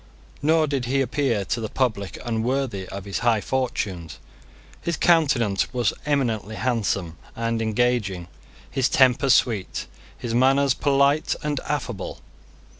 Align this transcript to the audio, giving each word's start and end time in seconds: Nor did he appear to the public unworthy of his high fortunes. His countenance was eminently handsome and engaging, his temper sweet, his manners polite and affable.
Nor 0.41 0.65
did 0.65 0.85
he 0.85 0.99
appear 0.99 1.45
to 1.45 1.61
the 1.61 1.69
public 1.69 2.17
unworthy 2.25 2.87
of 2.87 3.05
his 3.05 3.19
high 3.19 3.39
fortunes. 3.39 4.17
His 4.81 4.97
countenance 4.97 5.71
was 5.75 5.93
eminently 6.07 6.55
handsome 6.55 7.17
and 7.35 7.61
engaging, 7.61 8.27
his 8.71 8.89
temper 8.89 9.29
sweet, 9.29 9.85
his 10.17 10.33
manners 10.33 10.73
polite 10.73 11.35
and 11.43 11.59
affable. 11.69 12.19